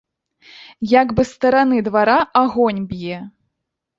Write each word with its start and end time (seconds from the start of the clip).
Як 1.01 1.11
бы 1.19 1.25
з 1.27 1.31
стараны 1.37 1.77
двара 1.87 2.17
агонь 2.43 2.81
б'е! 2.95 3.21